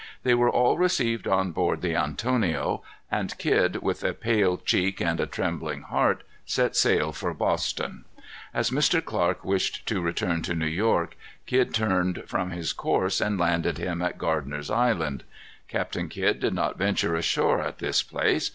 They 0.23 0.33
were 0.33 0.49
all 0.49 0.79
received 0.79 1.27
on 1.27 1.51
board 1.51 1.83
the 1.83 1.95
Antonio, 1.95 2.81
and 3.11 3.37
Kidd, 3.37 3.83
with 3.83 4.03
a 4.03 4.15
pale 4.15 4.57
cheek 4.57 4.99
and 4.99 5.19
a 5.19 5.27
trembling 5.27 5.83
heart, 5.83 6.23
set 6.43 6.75
sail 6.75 7.11
for 7.11 7.35
Boston. 7.35 8.05
As 8.51 8.71
Mr. 8.71 9.05
Clark 9.05 9.45
wished 9.45 9.85
to 9.89 10.01
return 10.01 10.41
to 10.41 10.55
New 10.55 10.65
York, 10.65 11.15
Kidd 11.45 11.71
turned 11.71 12.23
from 12.25 12.49
his 12.49 12.73
course 12.73 13.21
and 13.21 13.39
landed 13.39 13.77
him 13.77 14.01
at 14.01 14.17
Gardiner's 14.17 14.71
Island. 14.71 15.23
Captain 15.67 16.09
Kidd 16.09 16.39
did 16.39 16.55
not 16.55 16.79
venture 16.79 17.15
ashore 17.15 17.61
at 17.61 17.77
this 17.77 18.01
place. 18.01 18.49